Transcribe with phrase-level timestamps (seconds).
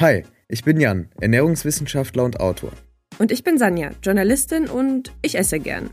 [0.00, 2.72] Hi, ich bin Jan, Ernährungswissenschaftler und Autor.
[3.18, 5.90] Und ich bin Sanja, Journalistin und ich esse gern.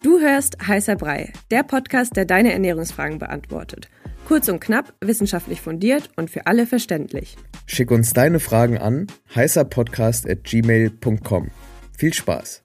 [0.00, 3.88] Du hörst Heißer Brei, der Podcast, der deine Ernährungsfragen beantwortet.
[4.28, 7.36] Kurz und knapp, wissenschaftlich fundiert und für alle verständlich.
[7.66, 11.50] Schick uns deine Fragen an heißerpodcast.gmail.com.
[11.96, 12.62] Viel Spaß!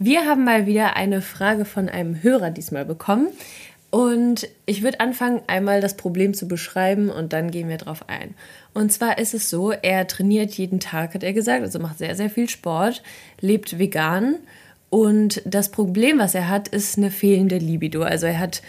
[0.00, 3.28] Wir haben mal wieder eine Frage von einem Hörer diesmal bekommen.
[3.90, 8.34] Und ich würde anfangen, einmal das Problem zu beschreiben und dann gehen wir drauf ein.
[8.74, 12.14] Und zwar ist es so, er trainiert jeden Tag, hat er gesagt, also macht sehr,
[12.14, 13.02] sehr viel Sport,
[13.40, 14.36] lebt vegan.
[14.90, 18.02] Und das Problem, was er hat, ist eine fehlende Libido.
[18.02, 18.62] Also er hat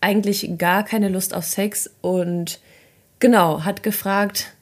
[0.00, 2.58] eigentlich gar keine Lust auf Sex und
[3.20, 4.54] genau, hat gefragt,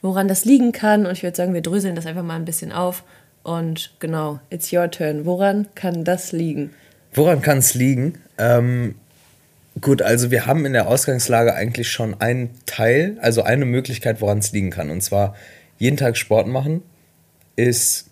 [0.00, 1.06] woran das liegen kann.
[1.06, 3.02] Und ich würde sagen, wir dröseln das einfach mal ein bisschen auf.
[3.42, 5.24] Und genau, it's your turn.
[5.24, 6.72] Woran kann das liegen?
[7.14, 8.18] Woran kann es liegen?
[8.38, 8.94] Ähm
[9.80, 14.38] Gut, also wir haben in der Ausgangslage eigentlich schon einen Teil, also eine Möglichkeit, woran
[14.38, 14.90] es liegen kann.
[14.90, 15.34] Und zwar
[15.78, 16.82] jeden Tag Sport machen
[17.56, 18.10] ist,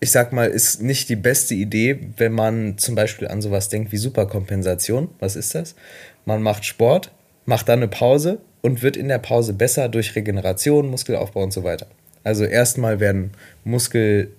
[0.00, 3.92] ich sag mal, ist nicht die beste Idee, wenn man zum Beispiel an sowas denkt
[3.92, 5.08] wie Superkompensation.
[5.20, 5.76] Was ist das?
[6.24, 7.12] Man macht Sport,
[7.44, 11.62] macht dann eine Pause und wird in der Pause besser durch Regeneration, Muskelaufbau und so
[11.62, 11.86] weiter.
[12.24, 14.32] Also erstmal werden Muskel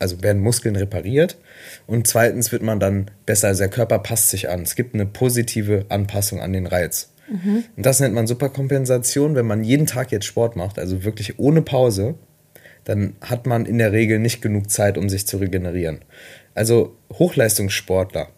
[0.00, 1.38] also werden Muskeln repariert
[1.86, 4.62] und zweitens wird man dann besser, also der Körper passt sich an.
[4.62, 7.12] Es gibt eine positive Anpassung an den Reiz.
[7.30, 7.64] Mhm.
[7.76, 9.34] Und das nennt man Superkompensation.
[9.34, 12.16] Wenn man jeden Tag jetzt Sport macht, also wirklich ohne Pause,
[12.84, 16.00] dann hat man in der Regel nicht genug Zeit, um sich zu regenerieren.
[16.54, 18.28] Also Hochleistungssportler,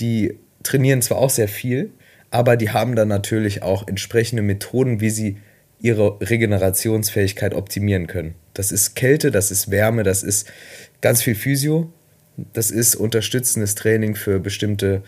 [0.00, 1.92] die trainieren zwar auch sehr viel,
[2.30, 5.36] aber die haben dann natürlich auch entsprechende Methoden, wie sie
[5.80, 8.34] ihre Regenerationsfähigkeit optimieren können.
[8.54, 10.50] Das ist Kälte, das ist Wärme, das ist
[11.04, 11.92] ganz viel Physio.
[12.54, 15.02] Das ist unterstützendes Training für bestimmte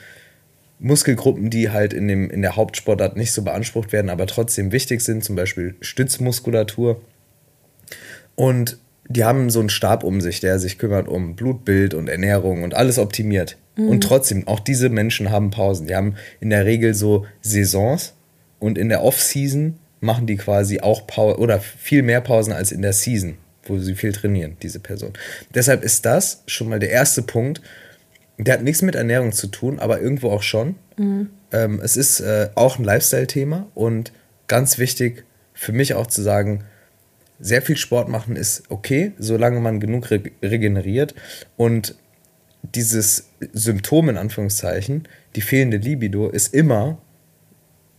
[0.78, 5.00] Muskelgruppen, die halt in, dem, in der Hauptsportart nicht so beansprucht werden, aber trotzdem wichtig
[5.00, 7.00] sind, zum Beispiel Stützmuskulatur.
[8.34, 8.76] Und
[9.08, 12.74] die haben so einen Stab um sich, der sich kümmert um Blutbild und Ernährung und
[12.74, 13.56] alles optimiert.
[13.76, 13.88] Mhm.
[13.88, 15.86] Und trotzdem, auch diese Menschen haben Pausen.
[15.86, 18.12] Die haben in der Regel so Saisons
[18.58, 22.82] und in der Off-Season machen die quasi auch Pause oder viel mehr Pausen als in
[22.82, 23.38] der Season
[23.68, 25.12] wo sie viel trainieren, diese Person.
[25.54, 27.60] Deshalb ist das schon mal der erste Punkt.
[28.38, 30.76] Der hat nichts mit Ernährung zu tun, aber irgendwo auch schon.
[30.96, 31.30] Mhm.
[31.52, 34.12] Ähm, es ist äh, auch ein Lifestyle-Thema und
[34.48, 36.64] ganz wichtig für mich auch zu sagen,
[37.38, 41.14] sehr viel Sport machen ist okay, solange man genug re regeneriert.
[41.56, 41.96] Und
[42.62, 46.98] dieses Symptom in Anführungszeichen, die fehlende Libido, ist immer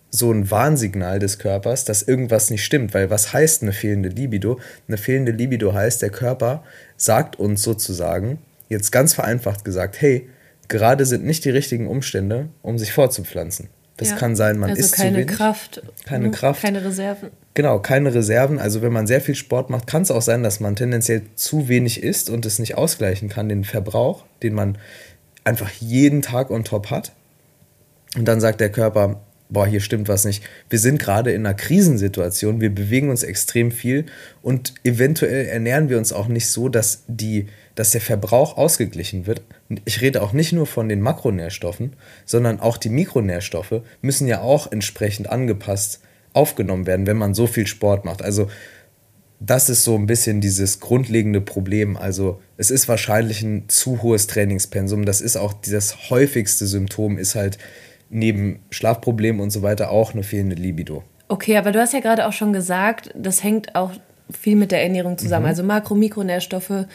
[0.10, 2.94] so ein Warnsignal des Körpers, dass irgendwas nicht stimmt.
[2.94, 4.60] Weil was heißt eine fehlende Libido?
[4.88, 6.64] Eine fehlende Libido heißt, der Körper
[6.96, 10.30] sagt uns sozusagen, jetzt ganz vereinfacht gesagt, hey,
[10.68, 13.70] gerade sind nicht die richtigen Umstände, um sich fortzupflanzen.
[13.98, 14.16] Das ja.
[14.16, 17.32] kann sein, man also ist keine zu wenig, Kraft, keine Kraft, keine Reserven.
[17.56, 18.60] Genau, keine Reserven.
[18.60, 21.68] Also wenn man sehr viel Sport macht, kann es auch sein, dass man tendenziell zu
[21.68, 24.78] wenig isst und es nicht ausgleichen kann, den Verbrauch, den man
[25.44, 27.12] einfach jeden Tag on top hat.
[28.16, 30.44] Und dann sagt der Körper, boah, hier stimmt was nicht.
[30.70, 34.06] Wir sind gerade in einer Krisensituation, wir bewegen uns extrem viel
[34.42, 39.42] und eventuell ernähren wir uns auch nicht so, dass, die, dass der Verbrauch ausgeglichen wird.
[39.86, 41.94] Ich rede auch nicht nur von den Makronährstoffen,
[42.26, 46.02] sondern auch die Mikronährstoffe müssen ja auch entsprechend angepasst
[46.34, 48.22] aufgenommen werden, wenn man so viel Sport macht.
[48.22, 48.50] Also
[49.40, 51.96] das ist so ein bisschen dieses grundlegende Problem.
[51.96, 55.06] Also es ist wahrscheinlich ein zu hohes Trainingspensum.
[55.06, 57.58] Das ist auch das häufigste Symptom, ist halt
[58.10, 61.04] neben Schlafproblemen und so weiter auch eine fehlende Libido.
[61.30, 63.92] Okay, aber du hast ja gerade auch schon gesagt, das hängt auch
[64.32, 65.44] viel mit der Ernährung zusammen.
[65.44, 65.50] Mhm.
[65.50, 66.86] Also Makro-, Mikronährstoffe.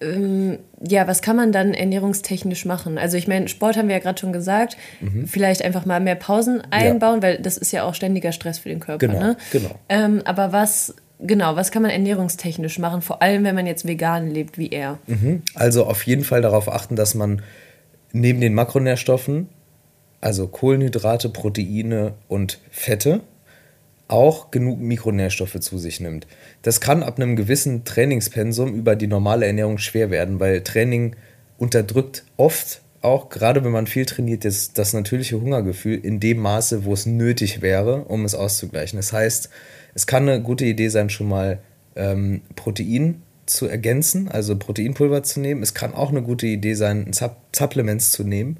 [0.00, 2.98] Ähm, ja, was kann man dann ernährungstechnisch machen?
[2.98, 4.76] Also ich meine, Sport haben wir ja gerade schon gesagt.
[5.00, 5.26] Mhm.
[5.26, 7.22] Vielleicht einfach mal mehr Pausen einbauen, ja.
[7.22, 9.06] weil das ist ja auch ständiger Stress für den Körper.
[9.06, 9.36] Genau, ne?
[9.52, 9.70] genau.
[9.88, 14.30] Ähm, aber was Genau, was kann man ernährungstechnisch machen, vor allem wenn man jetzt vegan
[14.30, 14.98] lebt wie er?
[15.06, 15.42] Mhm.
[15.54, 17.40] Also auf jeden Fall darauf achten, dass man
[18.12, 19.48] neben den Makronährstoffen
[20.20, 23.20] also Kohlenhydrate, Proteine und Fette,
[24.08, 26.26] auch genug Mikronährstoffe zu sich nimmt.
[26.62, 31.16] Das kann ab einem gewissen Trainingspensum über die normale Ernährung schwer werden, weil Training
[31.58, 36.84] unterdrückt oft auch, gerade wenn man viel trainiert, das, das natürliche Hungergefühl in dem Maße,
[36.84, 38.96] wo es nötig wäre, um es auszugleichen.
[38.96, 39.48] Das heißt,
[39.94, 41.60] es kann eine gute Idee sein, schon mal
[41.94, 45.62] ähm, Protein zu ergänzen, also Proteinpulver zu nehmen.
[45.62, 48.58] Es kann auch eine gute Idee sein, Supplements zu nehmen.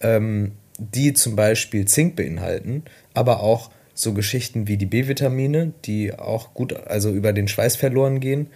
[0.00, 2.82] Ähm, die zum Beispiel Zink beinhalten,
[3.14, 8.20] aber auch so Geschichten wie die B-Vitamine, die auch gut, also über den Schweiß verloren
[8.20, 8.48] gehen.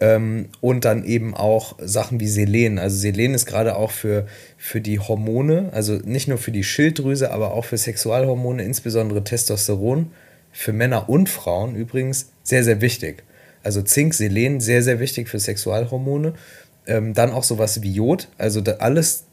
[0.00, 2.78] Ähm, und dann eben auch Sachen wie Selen.
[2.78, 4.26] Also Selen ist gerade auch für,
[4.58, 10.10] für die Hormone, also nicht nur für die Schilddrüse, aber auch für Sexualhormone, insbesondere Testosteron,
[10.50, 13.22] für Männer und Frauen übrigens sehr, sehr wichtig.
[13.62, 16.34] Also Zink, Selen, sehr, sehr wichtig für Sexualhormone.
[16.86, 19.24] Ähm, dann auch sowas wie Jod, also alles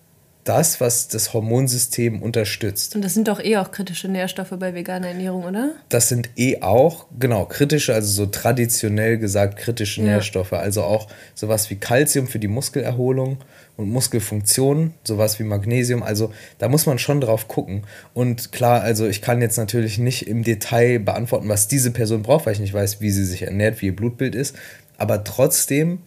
[0.44, 2.96] das, was das Hormonsystem unterstützt.
[2.96, 5.74] Und das sind doch eh auch kritische Nährstoffe bei veganer Ernährung, oder?
[5.90, 10.14] Das sind eh auch, genau, kritische, also so traditionell gesagt kritische Ja.
[10.14, 10.54] Nährstoffe.
[10.54, 13.38] Also auch sowas wie Kalzium für die Muskelerholung
[13.78, 16.02] und Muskelfunktion, sowas wie Magnesium.
[16.02, 17.84] Also da muss man schon drauf gucken.
[18.14, 22.46] Und klar, also ich kann jetzt natürlich nicht im Detail beantworten, was diese Person braucht,
[22.46, 24.56] weil ich nicht weiß, wie sie sich ernährt, wie ihr Blutbild ist.
[24.98, 26.00] Aber trotzdem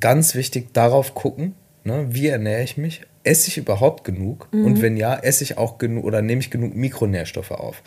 [0.00, 1.54] ganz wichtig darauf gucken,
[1.84, 3.02] ne, wie ernähre ich mich?
[3.28, 4.48] Esse ich überhaupt genug?
[4.52, 7.82] Und wenn ja, esse ich auch genug oder nehme ich genug Mikronährstoffe auf?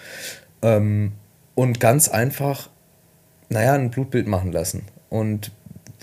[0.61, 1.13] Ähm,
[1.55, 2.69] und ganz einfach,
[3.49, 4.83] naja, ein Blutbild machen lassen.
[5.09, 5.51] Und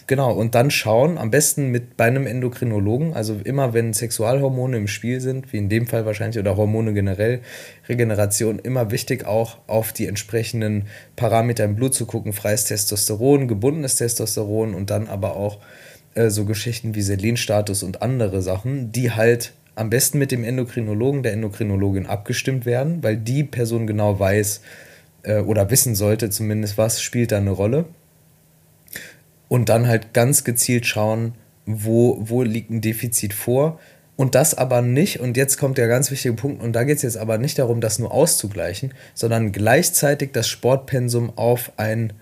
[0.09, 4.89] genau, und dann schauen, am besten mit bei einem Endokrinologen, also immer wenn Sexualhormone im
[4.89, 7.41] Spiel sind, wie in dem Fall wahrscheinlich, oder Hormone generell,
[7.89, 13.95] Regeneration, immer wichtig auch auf die entsprechenden Parameter im Blut zu gucken, freies Testosteron, gebundenes
[13.95, 15.59] Testosteron und dann aber auch
[16.19, 21.23] äh, so Geschichten wie Selenstatus und andere Sachen, die halt am besten mit dem Endokrinologen,
[21.23, 24.61] der Endokrinologin abgestimmt werden, weil die Person genau weiß
[25.23, 27.85] äh, oder wissen sollte zumindest, was spielt da eine Rolle.
[29.47, 31.35] Und dann halt ganz gezielt schauen,
[31.65, 33.79] wo, wo liegt ein Defizit vor.
[34.17, 37.03] Und das aber nicht, und jetzt kommt der ganz wichtige Punkt, und da geht es
[37.03, 42.13] jetzt aber nicht darum, das nur auszugleichen, sondern gleichzeitig das Sportpensum auf ein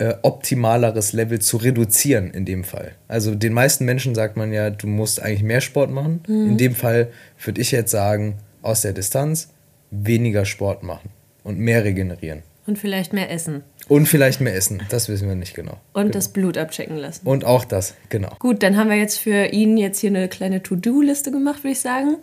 [0.00, 2.92] äh, optimaleres Level zu reduzieren in dem Fall.
[3.06, 6.22] Also den meisten Menschen sagt man ja, du musst eigentlich mehr Sport machen.
[6.26, 7.08] In dem Fall
[7.44, 9.50] würde ich jetzt sagen, aus der Distanz
[9.90, 11.10] weniger Sport machen
[11.44, 12.42] und mehr regenerieren.
[12.66, 13.62] Und vielleicht mehr essen.
[13.88, 15.76] Und vielleicht mehr essen, das wissen wir nicht genau.
[15.92, 17.26] Und das Blut abchecken lassen.
[17.26, 18.30] Und auch das, genau.
[18.38, 21.80] Gut, dann haben wir jetzt für ihn jetzt hier eine kleine To-Do-Liste gemacht, würde ich
[21.80, 22.16] sagen.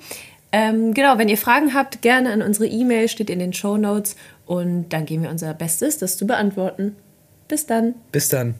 [0.51, 4.15] Ähm, genau, wenn ihr Fragen habt, gerne an unsere E-Mail, steht in den Show Notes.
[4.47, 6.95] Und dann geben wir unser Bestes, das zu beantworten.
[7.47, 7.95] Bis dann.
[8.11, 8.55] Bis dann.